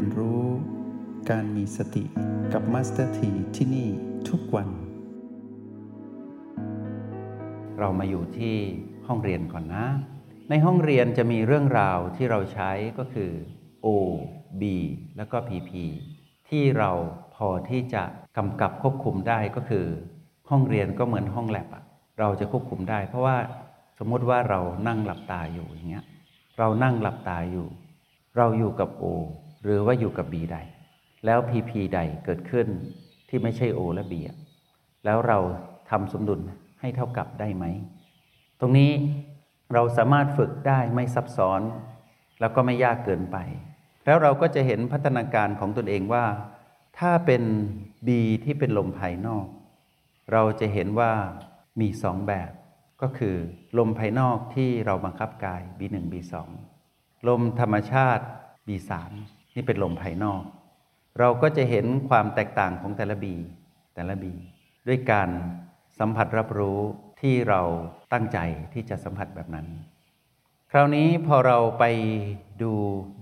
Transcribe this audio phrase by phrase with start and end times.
[0.00, 0.44] เรียนรู้
[1.30, 2.04] การมีสติ
[2.52, 3.88] กับ Master T ที่นี่
[4.28, 4.68] ทุกวัน
[7.78, 8.56] เรามาอยู่ที่
[9.06, 9.86] ห้องเรียนก่อนนะ
[10.50, 13.30] ในห้องเรียนจะมีเรื่องราวที่เราใช้ก็คือ
[13.86, 14.62] OB
[15.16, 15.70] แล้วก็ PP
[16.48, 16.90] ที่เรา
[17.34, 18.02] พอที่จะ
[18.36, 19.86] กำกับควบคุมได้ก็คือ
[20.50, 21.84] ห้องเรียนก็เหมือนห้องแลบอะ
[22.18, 23.36] เราจะควบคุมได้ เพราะว่า
[23.98, 26.04] สมมติว่าเรานั่งหลับตาอยู่อย่างเงี้ย
[26.58, 27.66] เรานั่งหลับตาอยู่
[28.36, 29.04] เราอยู่กับ O
[29.62, 30.56] หรือว่าอยู่กับ B ใด
[31.26, 32.66] แล้ว PP ใดเกิดขึ้น
[33.28, 34.38] ที่ไม่ใช่ O และ B อะ
[35.04, 35.38] แล้วเรา
[35.90, 36.40] ทำสมดุล
[36.80, 37.64] ให้เท่ากับได้ไหม
[38.60, 38.90] ตรงนี้
[39.74, 41.60] เราสามารถฝึกได้ไม่ซับซ้อน
[42.40, 43.36] แล้วก็ไม่ยากเกินไป
[44.04, 46.24] แล้วเราก็จะเห็นพัฒนาการของตนเองว่า
[46.98, 47.42] ถ้าเป็น
[48.06, 48.08] B
[48.44, 49.46] ที่เป็นลมภายนอก
[50.32, 51.12] เราจะเห็นว่า
[51.80, 52.50] มีสองแบบ
[53.02, 53.36] ก็คือ
[53.78, 56.34] ลมภายนอกที่เราบังคับกาย B1 B2
[57.28, 58.24] ลมธรรมชาติ
[58.66, 58.92] B3
[59.54, 60.42] นี่เป็นลมภายนอก
[61.18, 63.26] เราก็จะเห็นความแตกต่างของแต่ละ B
[63.94, 64.24] แต่ละ B
[64.88, 65.28] ด้วยการ
[65.98, 66.78] สัมผัสรับรู้
[67.20, 67.60] ที่เรา
[68.12, 68.38] ตั้งใจ
[68.72, 69.66] ที่จะสัมผัสแบบนั้น
[70.70, 71.84] คราวนี้พอเราไป
[72.62, 72.72] ดู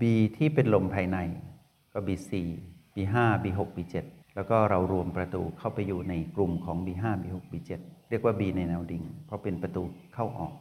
[0.01, 0.03] B
[0.37, 1.17] ที่เป็นลมภายใน
[1.93, 2.31] ก็ B4
[2.95, 3.95] B5 B6 B7
[4.35, 7.71] แล้วก็เรารวมประตูเข้าไปอยู่ในกลุ่มของ B5 B6 B7
[8.09, 10.53] เรียกว่า B ในแนวดิ่ง เพราะเป็นประตูเข้าออก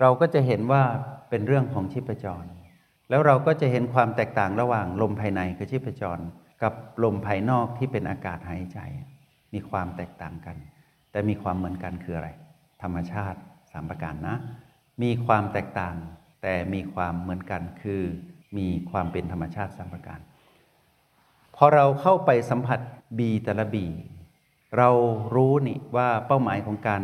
[0.00, 0.82] เราก็จะเห็นว่า
[1.30, 2.44] เป็นเรื่องของชีพจร
[3.10, 6.18] แล้วเราก็จะเห็นความแตกต่างระหว่างลมภายในคือชีพจร
[6.62, 6.74] กับ
[7.04, 8.78] ลมภายนอกที่เป็นอากาศหายใจ
[9.54, 10.56] มีความแตกต่างกัน
[11.10, 12.30] แต่มีความเหมือนกันคืออะไร
[12.82, 13.38] ธรรมชาติ
[13.72, 14.36] สามประการนะ
[15.02, 15.96] มีความแตกต่าง
[16.42, 18.02] แต่มีความเหมือนกันคือ
[18.58, 20.20] มีความเป็นธรรมชาติสามประการ
[21.56, 22.80] พอเราเข้าไปสัมผัส
[23.18, 23.86] บีแต่ละบี
[24.78, 24.90] เรา
[25.34, 27.02] รู้นี่ว่าเป้าหมายของการ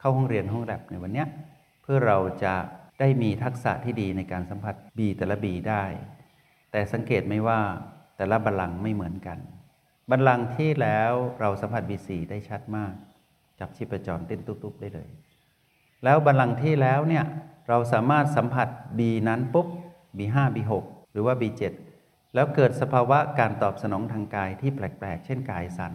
[0.00, 1.24] เข้าห้องเรียนห้องแลบในวันนี้
[1.82, 2.54] เพื่อเราจะ
[3.00, 5.84] ได้มีทักษะที่ดีในการสัมผัสบีแต่ละบีได้
[6.72, 7.60] แต่สังเกตไหมว่า
[8.16, 9.38] แต่ละบัลลังก์ไม่เหมือนกัน
[10.10, 12.92] บัลลังก์ที่แล้วเราสัมผัสบีสีได้ชัดมาก
[13.60, 15.08] จับชีพจรเต้นตุ๊บๆได้เลย
[16.04, 17.24] แล้วบัลลังก์ที่แล้วเนี่ย
[17.68, 19.66] เราสามารถสัมผัส B นั้นปุ๊บ
[20.18, 20.72] B5 B6
[21.12, 21.62] หรือว่า B7
[22.34, 25.94] แล้วเกิดสภาวะการตอบสนองทางกายที่แปลกๆ เช่นกายสั่น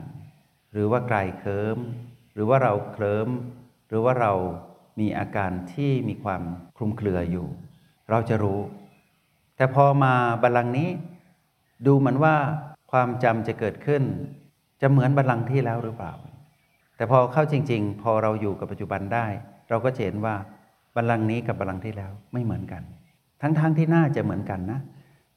[0.72, 1.78] หรือว่ากายเคิม
[2.34, 3.30] หรือว่าเราเคลิ้ม
[3.88, 4.34] หรือว่าเรา
[5.00, 6.42] มีอาการที่มีความ
[6.78, 7.48] คลุมเครืออยู่
[8.10, 8.60] เราจะรู้
[9.56, 10.90] แต่พอมาบัลลังก์นี้
[11.88, 12.36] ดูเหมือนว่า
[12.92, 14.04] ความจำจะเกิดขึ้น
[14.82, 16.14] จะเหมือนบัลลังก์ที่แล้วหรือเปล่า
[16.96, 19.26] แต่พอเข้าจริง ๆ พอเราอยู่กับปัจจุบันได้
[19.70, 20.36] เราก็เห็นว่า
[20.96, 22.84] บัลลังก์นี้กับบัลลังก์ที่แล้วไม่เหมือนกัน
[23.42, 24.80] ทั้งๆทที่น่าจะเหมือนกันนะ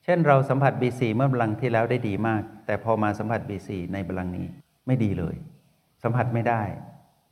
[0.05, 4.47] เช่นเราสัมผัส B4 เมื่อบัลลังก์ที่แล้วได้ดีมาก แต่พอมาสัมผัส B4 ในบัลลังก์นี้
[4.87, 5.37] ไม่ดีเลย
[6.03, 6.63] สัมผัสไม่ได้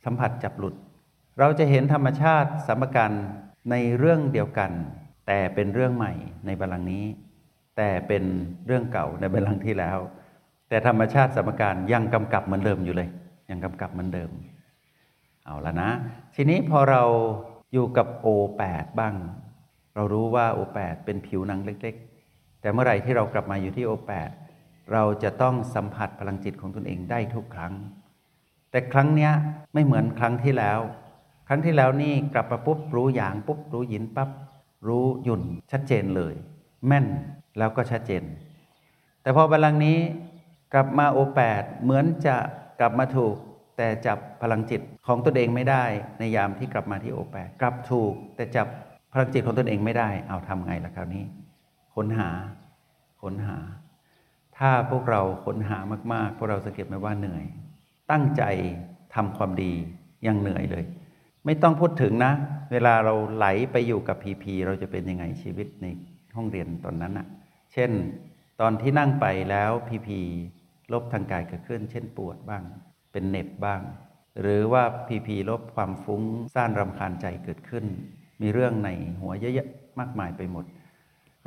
[0.05, 0.75] สัมผัสจับหลุด
[1.39, 3.11] เราจะเห็นธรรมชาติสมกัน
[3.71, 4.71] ในเรื่องเดียวกัน
[5.27, 6.13] แต่เป็นเรื่องใหม่
[6.45, 7.05] ในบัลลังก์นี้
[7.77, 8.23] แต่เป็น
[8.65, 9.97] เรื่องเก่าในบัลลังก์ที่แล้ว
[10.69, 13.09] แต่ธรรมชาติสมการยังกำกับเหมือนเดิมอยู่เลย
[13.49, 14.29] ยังกำกับเหมือนเดิม
[15.45, 15.89] เอาละนะ
[16.35, 17.03] ทีนี้พอเรา
[17.73, 19.15] อยู่กับ O8 บ้าง
[19.95, 21.95] เรารู้ว่า O8 เป็นผิวหนังเล็ก
[22.27, 24.29] ๆ แต่เมื่อไหร่ที่เรากลับมาอยู่ที่ O8
[24.93, 27.73] เราจะต้องสัมผัสพลังจิตของตนเองได้ทุกครั้ง
[28.71, 29.29] แต่ครั้งนี้
[29.73, 30.79] ไม่เหมือนครั้งที่แล้ว
[31.51, 34.29] รั้งที่แล้วนี่กลับมาปุ๊บรู้อย่างปุ๊บรู้หยินปั๊บ
[34.87, 35.41] รู้หยุ่น
[35.71, 36.33] ชัดเจนเลย
[36.87, 37.05] แม่น
[37.57, 38.23] แล้วก็ชัดเจน
[39.21, 39.97] แต่พอบัลลังนี้
[40.73, 42.35] กลับมาโอแปดเหมือนจะ
[42.79, 43.35] กลับมาถูก
[43.77, 45.83] แต่จับพลังจิตของตนเองไม่ได้
[46.19, 48.67] ในยามที่กลับมาที่โอแปดกลับถูก แต่จับ
[49.13, 51.23] พลังจิตของตนเองไม่ได้ เอาทำไงล่ะคราวนี้
[51.95, 52.29] ค้นหา
[53.21, 53.57] ค้นหา
[54.57, 55.77] ถ้าพวกเราค้นหา
[56.13, 57.43] มากๆ พวกเราสังเกตไหมว่าเหนื่อย
[58.11, 58.43] ตั้งใจ
[59.15, 59.71] ทำความดี
[60.27, 60.83] ยังเหนื่อยเลย
[61.45, 62.33] ไม่ต้องพูดถึงนะ
[62.71, 65.87] เวลาเราไหลไปอยู่กับ PP เราจะเป็นยังไงชีวิตใน
[66.35, 67.27] ห้องเรียนตอนนั้นอะ
[67.73, 67.91] เช่น
[68.61, 70.19] ตอนที่นั่งไปแล้ว PP
[70.93, 72.63] ลบทางกายเกิดขึ้น เช่นปวดบ้าง
[73.11, 73.81] เป็นเหน็บบ้าง
[74.41, 76.23] หรือว่า PP ลบความฟุ้ง
[76.53, 77.85] ซ่านรำคาญใจเกิดขึ้น
[78.41, 78.89] มีเรื่องใน
[79.21, 80.65] หัวเยอะๆมากมายไปหมด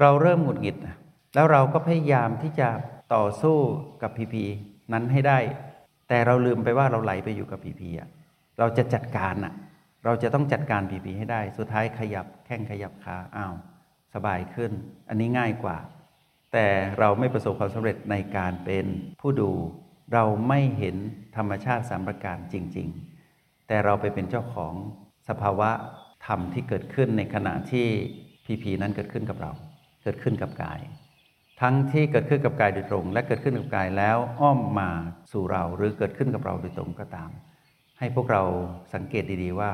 [0.00, 0.96] เราเริ่มหงุดหงิดนะ
[1.34, 2.68] แล้วเราก็พยายามที่จะ
[3.14, 3.58] ต่อสู้
[4.02, 4.44] กับ PP
[4.92, 5.38] นั้นให้ได้
[6.08, 8.08] แต่เราลืมไปว่าเราไหลไปอยู่กับพีพีอะ
[8.58, 9.54] เราจะจัดการอะ
[10.04, 13.54] เราจะต้องจัดการพีพีให้ได้ สุดท้ายขยับแข้งขยับขาอ้าว
[14.14, 14.72] สบายขึ้น
[15.08, 15.78] อันนี้ง่ายกว่า
[16.52, 16.66] แต่
[16.98, 18.86] เราไม่ประสบความสำเร็จในการเป็น
[19.20, 19.50] ผู้ดู
[20.12, 20.96] เราไม่เห็น
[21.36, 22.88] ธรรมชาติสามประการจริง
[23.28, 24.74] ๆ แต่เราไปเป็นเจ้าของ
[25.28, 25.70] สภาวะ
[26.26, 27.86] ธรรมที่เกิดขึ้นในขณะที่
[28.44, 29.52] พีพีนั้นเกิดขึ้นกับเรา
[30.02, 30.80] เกิดขึ้นกับกาย
[31.60, 34.90] ทั้งที่เกิดขึ้นกับกายโดยตรง และเกิดขึ้นกับกายแล้วอ้อมมา
[35.32, 37.30] สู่เราหรือเกิดขึ้นกับเราโดยตรงก็ตาม
[37.98, 38.42] ให้พวกเรา
[38.94, 39.70] สังเกตดีๆว่า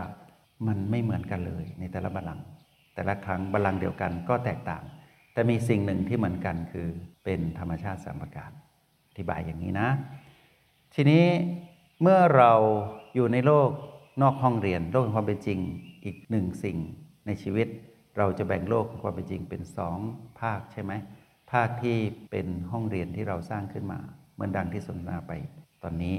[0.66, 2.44] มันไม่เหมือนกันเลยในแต่ละบัลลังก์
[2.94, 4.82] แต่ละครั้งบัลลังก์เดียวกันก็แตกต่าง
[5.32, 6.88] แต่มีสิ่งหนึ่งที่เหมือนกันคือ
[7.24, 8.50] เป็นธรรมชาติสามประการ
[9.08, 9.88] อธิบายอย่างนี้นะ
[10.94, 11.24] ทีนี้
[12.02, 12.52] เมื่อเรา
[13.14, 13.70] อยู่ในโลก
[14.22, 15.58] นอกห้องเรียนโลกแห่งความเป็นจริง
[16.04, 16.78] อีกหนึ่งสิ่ง
[17.26, 17.68] ในชีวิต
[18.18, 19.98] เราจะแบ่งโลกแห่งความเป็นจริงเป็นสอง
[20.40, 20.92] ภาคใช่ไหม
[21.52, 21.96] ภาคที่
[22.30, 23.98] เป็นห้องเรียนที่เราสร้างขึ้นมา
[24.34, 25.32] เหมือนดังที่สนทนาไป
[25.82, 26.16] ตอนนี้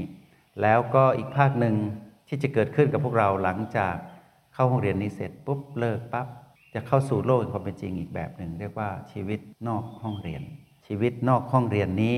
[0.62, 1.76] แล้วก็อีกภาคหนึ่ง
[2.28, 3.96] ที่จะเกิดขึ้นกับพวกเราหลังจาก
[4.62, 6.28] เข้าห้องเรียนนี้เสร็จปุ๊บเลิกปั๊บ
[6.74, 10.42] จะเข้าสู่โลกแห่งความเป็นจริงอีกแบบหนึ่งเรียกว่าชีวิตนอกห้องเรียน
[10.88, 12.18] ชีวิตนอกห้องเรียนนี้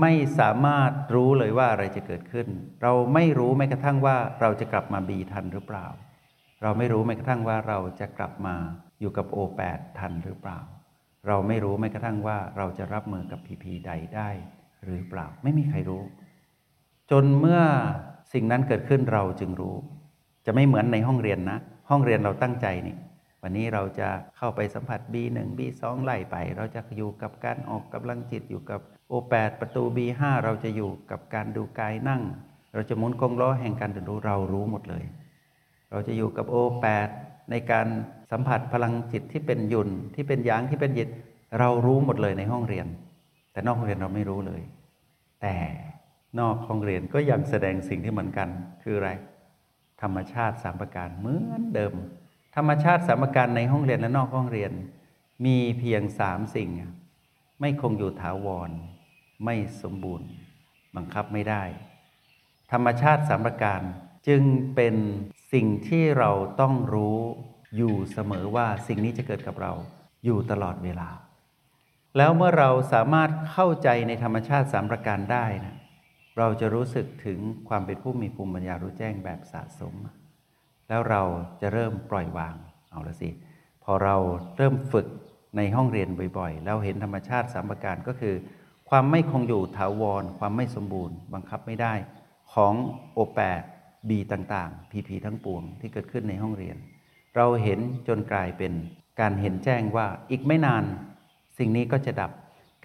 [0.00, 2.48] ไม่สามารถรู้เลยว่าอะไรจะเกิดขึ้น
[2.82, 5.86] เราไม่รู้แม้กระทั่งว่าเราจะกลับมาบีทันหรือเปล่า
[6.62, 8.54] เราไม่รู้แม้กระทั่งว่าเราจะกลับมา
[9.00, 10.58] อยู่กับโอแปดทันหรือเปล่า
[11.26, 14.30] เราไม่รู้แม้กระทั่งว่าเราจะรับมือกับพีพีใดได้
[14.84, 16.02] หรือเปล่าไม่มีใครรู้
[17.10, 17.60] จนเมื่อ
[18.32, 19.76] สิ่งนั้นเกิดขึ้นเราจึงรู้
[20.46, 21.58] จะไม่เหมือนในห้องเรียนนะ
[21.90, 22.96] ห้องเรียนเราตั้งใจนี่
[23.42, 32.22] วันนี้เราจะเข้าไปสัมผัส B1 B2 ไล่ไป เราจะอยู่กับการออกกำลังจิตอยู่กับ O8 ประตู B5 เราจะอยู่กับการดูกายนั่ง
[32.74, 35.04] เราจะหมุนกลงล้อแห่งการเรียนรู้เรารู้หมดเลย
[35.90, 37.08] เราจะอยู่กับ O8
[37.50, 37.86] ในการ
[38.30, 41.08] สัมผัสพลังจิตที่เป็นยุนที่เป็นยางที่เป็นยิต
[41.58, 42.86] เรารู้หมดเลยในห้องเรียน
[43.52, 44.62] แต่นอกห้องเรียนเราไม่รู้เลย
[45.42, 45.54] แต่
[46.40, 48.48] นอกห้องเรียนก็ยังแสดงสิ่งที่เหมือนกัน
[48.82, 49.10] คืออะไร
[50.04, 51.94] ธรรมชาติสามประการเหมือนเดิม
[52.56, 54.72] ธรรมชาติสามประการในห้องเรียนและนอกห้องเรียน
[55.44, 56.70] มีเพียงสามสิ่ง
[57.60, 58.70] ไม่คงอยู่ถาวร
[59.44, 60.28] ไม่สมบูรณ์
[60.96, 61.62] บังคับไม่ได้
[62.72, 63.80] ธรรมชาติสามประการ
[64.28, 64.42] จึง
[64.74, 64.94] เป็น
[65.52, 66.30] สิ่งที่เรา
[66.60, 67.18] ต้องรู้
[67.76, 69.72] อยู่เสมอว่าสิ่งนี้จะเกิดกับเรา
[70.24, 71.08] อยู่ตลอดเวลา
[72.16, 75.76] แล้วเมื่อเราสามารถเข้าใจในธรรมชาติสามประการได้นะ
[76.38, 77.38] เราจะรู้สึกถึง
[77.68, 79.94] ความเป็นผู้มีภูมิปัญญารู้แจ้งแบบสะสม
[80.88, 81.22] แล้วเรา
[81.60, 82.54] จะเริ่มปล่อยวาง
[82.90, 83.30] เอาละสิ
[83.84, 84.16] พอเรา
[84.56, 85.06] เริ่มฝึก
[85.56, 86.08] ในห้องเรียน
[86.38, 88.34] บ่อยๆ แล้วเห็นธรรมชาติสามประการก็คือ
[88.88, 91.94] ความไม่คงอยู่ถาวร ความไม่สมบูรณ์ บังคับไม่ได้
[92.52, 92.74] ของ
[93.12, 93.62] โอแปด
[94.08, 96.76] บีต่างๆ พีพีทั้งปวงที่เกิดขึ้นในห้องเรียน
[97.36, 98.72] เราเห็นจนกลายเป็น
[99.20, 100.84] การเห็นแจ้งว่าอีกไม่นาน
[101.58, 102.30] สิ่งนี้ก็จะดับ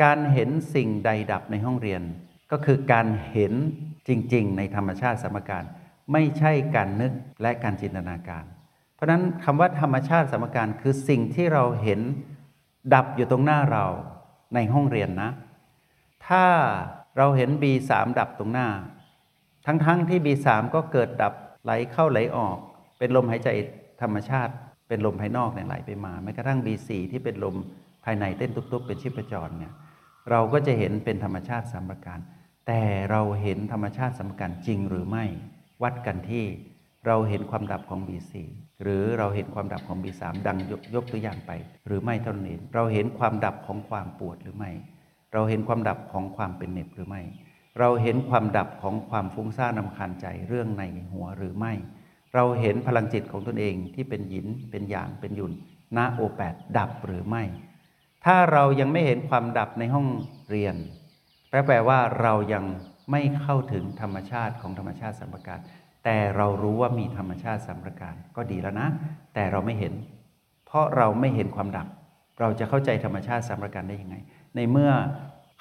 [0.03, 2.01] การเห็นสิ่งใดดับในห้องเรียน
[2.51, 3.53] ก็คือการเห็น
[4.07, 5.63] จริง ๆ ในธรรมชาติสมการ
[6.11, 8.43] ไม่ใช่การนึกและการจินตนาการ
[8.95, 11.99] เพราะนั้นคำว่าธรรมชาติสมการคือสิ่งที่เราเห็น
[12.93, 13.85] ดับอยู่ตรงหน้าเรา
[14.55, 15.29] ในห้องเรียนนะ
[16.27, 16.45] ถ้า
[17.17, 18.67] เราเห็น B3 ดับตรงหน้า
[19.65, 22.57] ทั้งๆทที่ B3 ก็เกิดดับไหลเข้าไหลออก
[22.97, 23.49] เป็นลมหายใจ
[24.01, 24.53] ธรรมชาติ
[24.87, 27.55] เป็นลมภายนอกเนี่ยไหลไปมาแม้กระทั่ง B4 ที่เป็นลม
[28.05, 29.73] ภายในเต้นตุบๆเป็นชีพจรเนี่ย
[30.29, 32.19] เราก็จะเห็นเป็นธรรมชาติสามประการ
[32.71, 35.25] แต่เราเห็นธรรมชาติสามประการจริงหรือไม่
[35.83, 36.45] วัดกันที่
[37.07, 38.33] เราเห็นความดับของ B4
[38.83, 41.51] หรือเราเห็นความดับของ B3 ดังยกยกตัวอย่างไป
[41.87, 44.71] หรือไม่เท่านั้นเองเราเห็นความดับของความปวดหรือไม่
[45.33, 47.21] เราเห็นความดับของความเป็นเหน็บหรือไม่
[47.79, 51.73] เราเห็นความดับของความฟุ้งซ่านนำคาญใจเรื่องในหัวหรือไม่
[52.33, 55.53] เราเห็นพลังจิตของตนเองที่เป็นหยินเป็นหยางเป็นยุน
[55.97, 57.43] ณโอแปดดับหรือไม่
[58.25, 60.07] ถ้าเรายังไม่เห็นความดับในห้อง
[60.51, 60.75] เรียน
[61.49, 62.65] แปลว่าเรายัง
[63.11, 65.59] ไม่เข้าถึงธรรมชาติของธรรมชาติสัมปการ
[66.05, 68.87] แต่เรารู้ว่ามีธรรมชาติสัมปการก็ดีแล้วนะ
[69.33, 69.93] แต่เราไม่เห็น
[70.65, 71.87] เพราะเราไม่เห็นความดับ
[72.39, 74.15] เราจะเข้าใจธรรมชาติสัมปการได้ยังไง
[74.55, 74.91] ในเมื่อ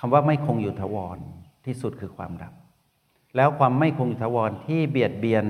[0.00, 1.18] คำว่าไม่คงอยู่ทวร
[1.66, 2.52] ที่สุดคือความดับ
[3.36, 5.44] แล้วความไม่คงอยู่ทวรที่เบียดเบียน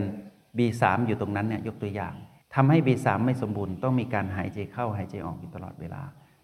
[0.59, 2.15] B3 อยู่ตรงนั้นเนี่ยยกตัวอย่าง
[2.55, 6.03] ทำให้ B3 ไม่สมบูรณ์ต้องมีการหายใจเข้าหายใจออกอยู่ตลอดเวลา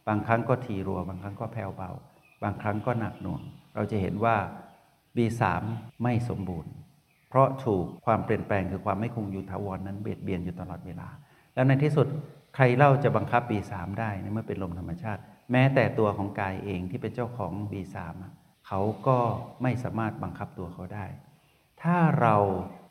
[0.08, 1.90] บางครั้งก็ทีรัว บางครั้งก็แผ่วเบา
[2.42, 3.42] บางครั้งก็หนักหน่วง
[3.74, 4.36] เราจะเห็นว่า
[5.16, 5.42] B3
[6.02, 6.72] ไม่สมบูรณ์
[7.28, 11.08] เพราะถูกความเปลี่ยนแปลงคือความไม่คงอยู่ทวรนั้นเบียดเบียนอยู่ตลอดเวลา
[11.54, 12.06] แล้วในที่สุด
[12.54, 15.20] ใครเล่าจะบังคับ B3 ได้ในเมื่อเป็นลมธรรมชาติ
[15.52, 17.96] แม้แต่ตัวของกายเองที่เป็นเจ้าของ B3
[18.66, 19.18] เขาก็
[19.62, 21.06] ไม่สามารถบังคับตัวเขาได้
[21.82, 22.36] ถ้าเรา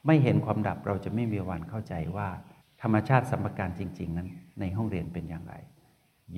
[0.08, 2.28] ไม่เห็นความดับเราจะไม่มีวันเข้าใจว่า
[2.82, 4.28] ธรรมชาติสัมปการจริง ๆ นั้น
[4.60, 5.54] ในห้องเรียนเป็นอย่างไร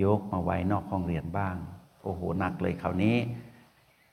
[0.03, 1.55] ยกมาไว้นอกห้องเรียนบ้าง
[2.03, 3.15] โอ้โหหนักเลยคราวนี้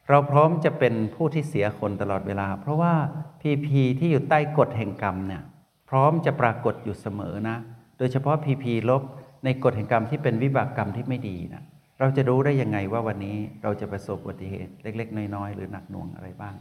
[0.08, 2.94] เราพร้อมจะเป็นผู้ที่เสียคนตลอดเวลา เพราะว่า
[3.40, 5.42] พีพีที่อยู่ใต้กฎแห่งกรรมเนี่ย
[5.90, 7.56] พร้อมจะปรากฏอยู่เสมอนะ
[7.98, 9.02] โดยเฉพาะพีพีลบ
[9.44, 11.62] ในกฎแห่งกรรมที่เป็นวิบากกรรมที่ไม่ดีนะ
[12.00, 16.54] เราจะรู้ได้ยังไงว่าวันนี้เราจะประสบอุบัติเหตุเล็ก ๆ น้อยๆหรือหนักหน่วงอะไรบ้าง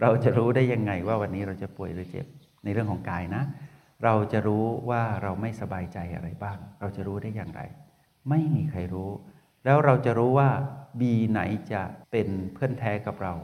[0.00, 2.26] เราจะรู้ได้ยังไงว่าวันนี้เราจะป่วยหรือเจ็บ
[2.64, 3.42] ในเรื่องของกายนะ
[4.04, 7.60] เราจะรู้ว่าเราไม่สบายใจอะไรบ้าง เราจะรู้ได้อย่างไร
[8.30, 9.10] ไม่มีใครรู้
[9.68, 10.50] แล้วเราจะรู้ว่า
[11.00, 11.40] บีไหน
[11.72, 13.34] จะเป็นเพื่อนแท้กับเรา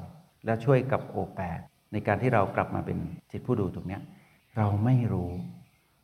[0.45, 1.41] แล้วช่วยกับโอแป
[1.93, 2.99] ในการที่เรากลับมาเป็น
[3.31, 3.99] จิตผู้ดูตรงนี้
[4.57, 5.31] เราไม่รู้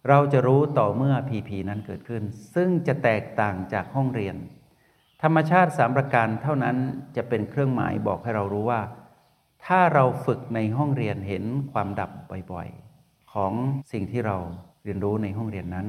[0.09, 2.23] เราจะรู้ต่อเมื่อพีพีนั้นเกิดขึ้น
[2.55, 4.37] ซึ่งจะแตกต่างจากห้องเรียน
[5.23, 6.77] ธรรมชาติสามประการเท่านั้น
[7.17, 8.83] จะเป็นเครื่องหมายบอกให้เรารู้ว่า
[9.65, 12.11] ถ้าเราฝึกในห้องเรียนเห็นความดับ
[12.53, 13.53] บ่อยๆ ของ
[13.93, 14.37] สิ่งที่เรา
[14.85, 15.89] เรียนรู้ในห้องเรียนนั้น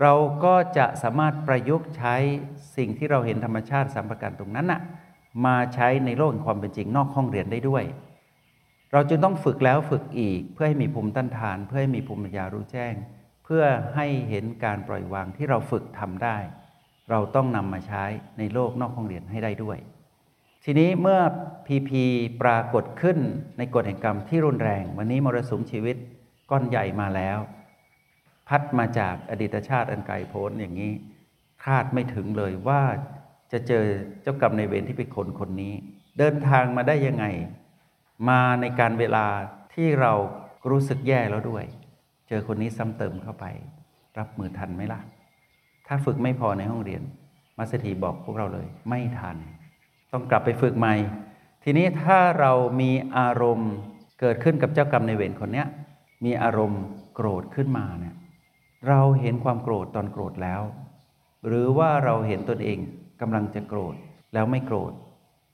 [0.00, 0.12] เรา
[0.44, 2.14] ก็จะสามารถประยุกต์ใช้
[2.76, 4.80] สิ่งที่เราเห็นธรรมชาติสามประการตรงนั้นน่ะ
[5.46, 7.84] มาใช้ในโลกความเป็นจริงนอกห้องเรียนได้ด้วย
[8.92, 12.94] เราจึงต้องฝึกแล้วฝึกอีกเพื่อให้มีภูมิต้านทาน เพื่อให้มีภูมิปัญญารู้แจ้ง
[13.44, 16.36] เพื่อให้เห็นการปล่อยวางที่เราฝึกทำได้
[17.10, 18.04] เราต้องนำมาใช้
[18.38, 19.78] ในโลกนอกห้องเรียนให้ได้ด้วย
[20.64, 21.20] ทีนี้เมื่อ
[21.66, 22.04] พีพี
[22.42, 23.18] ปรากฏขึ้น
[23.58, 25.96] ในกฎแห่งกรรมที่รุนแรง วันนี้มรสุมชีวิต
[26.50, 27.38] ก้อนใหญ่มาแล้ว
[28.52, 30.92] พัดมาจากอดีตชาติอันไกลโพ้นอย่างนี้
[31.64, 32.82] คาดไม่ถึงเลยว่า
[33.52, 33.84] จะเจอ
[34.22, 35.74] เจ้ากรรมในเวรที่เป็นคนคนนี้
[36.18, 37.26] เดินทางมาได้ยังไง
[38.28, 39.26] มาในการเวลา
[39.74, 40.12] ที่เรา
[40.70, 41.64] รู้สึกแย่แล้วด้วย
[42.28, 43.44] เจอคนนี้ซ้ำเติมเข้าไป
[44.18, 45.00] รับมือทันไหมล่ะ
[45.86, 47.02] ถ้าฝึกไม่พอในห้องเรียน
[47.58, 49.36] มาสถีบอกพวกเราเลย ไม่ทัน
[50.12, 50.94] ต้องกลับไปฝึกใหม่
[51.64, 53.72] ทีนี้ถ้าเรามีอารมณ์
[54.20, 55.64] เกิดขึ้นกับเจ้ากรรมในเวรคนนี้
[56.24, 56.82] มีอารมณ์
[57.14, 58.14] โกรธขึ้นมาเนี่ย
[58.88, 60.62] เราเห็นความโกรธตอนโกรธแล้ว
[61.46, 62.78] หรือว่าเราเห็นตนเอง
[63.20, 63.94] กำลังจะโกรธ
[64.34, 64.92] แล้วไม่โกรธ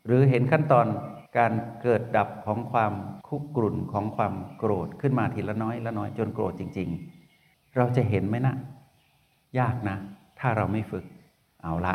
[0.07, 0.87] หรือเห็นขั้นตอน
[1.39, 2.93] การเกิดดับของความ
[3.29, 6.89] คุกรุ่นของความโกรธขึ้นมาทีละน้อยละน้อยจนโกรธจริง
[7.33, 8.55] ๆ เราจะเห็นไหมนะ
[9.59, 9.97] ยากนะ
[10.39, 11.05] ถ้าเราไม่ฝึก
[11.63, 11.95] เอาละ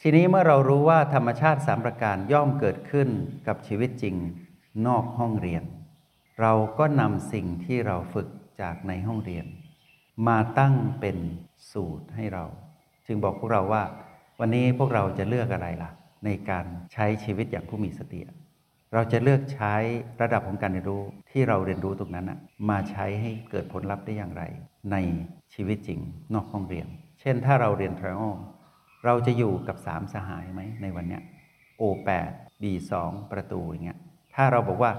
[0.00, 3.08] ทีนี้เมื่อเรารู้ว่าธรรมชาติสามประการย่อมเกิดขึ้น
[3.46, 4.16] กับชีวิตจริง
[4.86, 5.62] นอกห้องเรียน
[6.40, 8.28] เราก็นำสิ่งที่เราฝึก
[8.60, 9.46] จากในห้องเรียน
[10.28, 11.16] มาตั้งเป็น
[11.72, 12.44] สูตรให้เรา
[13.06, 13.82] จึงบอกพวกเราว่า
[14.40, 15.90] วันนี้พวกเราจะเลือกอะไรล่ะ
[16.24, 18.20] ในการใช้ชีวิตอย่างผู้มีสติ
[18.94, 19.74] เราจะเลือกใช้
[20.22, 22.30] ระดับของการเรียนรู้ที่เราเรียนรู้ตรงนั้น
[22.70, 24.42] มาใช้ให้เกิดผลลัพธ์ได้อย่างไร
[24.92, 24.96] ใน
[25.54, 26.00] ชีวิตจริง
[26.34, 26.86] นอกห้องเรียน
[27.20, 28.34] เช่นถ้าเราเรียน trial
[29.04, 31.22] เราจะอยู่กับสามสหายไหมในวันเนี้ย
[31.80, 32.92] O8 B2
[33.32, 33.98] ประตูอย่างเงี้ย
[34.34, 34.92] ถ้าเราบอกว่า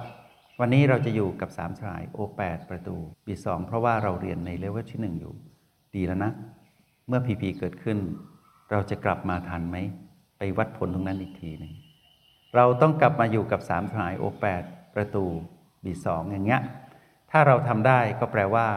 [0.62, 2.96] วันนี้เราจะอยู่กับสามสาย O8 ประตู
[3.26, 5.34] B2 เพราะว่าเราเรียนในเลเวลที่1อยู่
[5.96, 6.32] ดีแล้วนะ
[7.08, 7.98] เมื่อ PP เกิดขึ้น
[8.72, 9.78] เราจะกลับมาทันไหม
[10.38, 11.74] ไปวัดผลตรงนั้นอีกทีหนึง
[12.56, 14.64] เราต้องกลับมาอยู่กับสามสาย O8
[14.96, 15.26] ประตู
[15.84, 16.62] B2 องอย่างเงี้ย
[17.32, 18.68] ถ้าเราทำได้ก็แปลว่า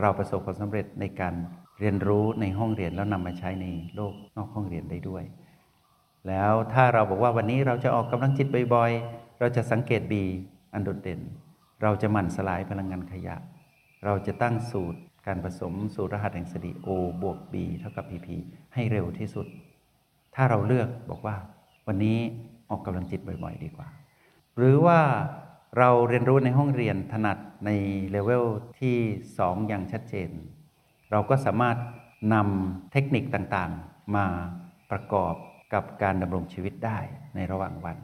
[0.00, 1.34] เราประสบความสำเร็จในการ
[1.80, 5.24] เรียนรู้ในห้องเรียนแล้วนำมาใช้ในโลกนอกห้องเรียนได้ด้วย
[6.28, 10.14] แล้วถ้าเราบอกว่าวันนี้เราจะออกกำลังจิตบ่อยๆ เราจะสังเกต B
[10.74, 11.20] อันโดดเด่น
[11.82, 13.36] เราจะหมั่นสลายพลังงานขยะ
[14.04, 16.88] เราจะตั้งสูตรการผสมสูตรรหัสแห่งสติ O
[17.22, 18.28] บวก B เท่ากับ PP
[18.74, 19.46] ให้เร็วที่สุด
[20.34, 21.36] ถ้าเราเลือกบอกว่า
[21.86, 22.18] วันนี้
[22.70, 23.88] ออกกำลังจิตบ่อยๆ ดีกว่า
[24.56, 25.00] หรือว่า
[25.78, 27.70] เราเรียนรู้ในห้องเรียนถนัดใน
[28.10, 28.46] เลเวล
[28.80, 28.96] ที่
[29.36, 30.30] 2 อย่างชัดเจน
[31.10, 31.76] เราก็สามารถ
[32.34, 34.26] นำเทคนิคต่างๆ มา
[34.90, 35.34] ประกอบ
[35.74, 36.98] กับการดำรงชีวิตได้
[37.34, 37.96] ในระหว่างวัน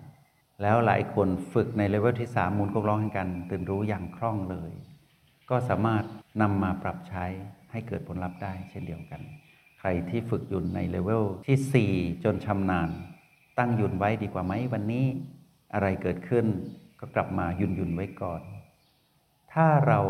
[0.62, 4.70] แล้วหลายคนฝึกในเลเวลที่ 3 มูลกร้องแห่งการตื่นรู้อย่างคล่องเลย
[5.50, 6.04] ก็สามารถ
[6.42, 7.24] นำมาปรับใช้
[7.72, 9.20] ให้เกิดผลลัพธ์ได้เช่นเดียวกัน
[9.78, 12.88] ใครที่ฝึกหยุ่นในเลเวลที่ 4 จนชำนาญ
[13.58, 15.06] ตั้งหยุ่นไว้ดีกว่าไหมวันนี้
[15.74, 16.46] อะไรเกิดขึ้น
[17.00, 18.40] ก็กลับมาหยุ่นหยุ่นไว้ก่อน
[19.52, 20.00] ถ้าเรา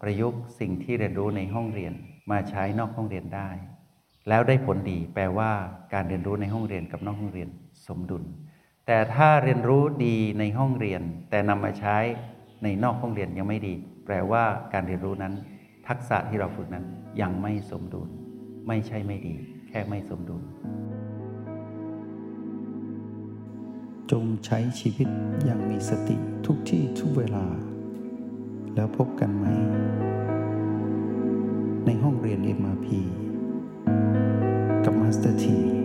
[0.00, 1.94] ประยุกต์สิ่งที่เรียนรู้ในห้องเรียน
[2.30, 3.48] มาใช้นอกห้องเรียนได้
[4.28, 5.50] แล้วได้ผลดีแปลว่า
[5.94, 7.48] การเรียนรู้ในห้องเรียนกับนอกห้องเรียน
[7.86, 8.24] สมดุล
[8.86, 11.96] แต่ถ้าเรียนรู้ดีในห้องเรียน แต่นำมาใช้
[12.62, 13.74] ในนอกห้องเรียนยังไม่ดี
[14.04, 15.34] แปลว่าการเรียนรู้นั้น
[15.88, 16.84] ทักษะที่เราฝึกนั้น
[17.20, 18.08] ยังไม่สมดุล
[18.68, 19.34] ไม่ใช่ไม่ดี
[19.68, 20.42] แค่ไม่สมดุล
[24.10, 25.08] จงใช้ชีวิต
[25.44, 27.46] อย่างมีสติทุกที่ทุกเวลา
[28.74, 29.46] แล้วพบกันไหม
[31.86, 32.88] ในห้องเรียน MRP
[34.84, 35.83] กับมาสเตอร์ที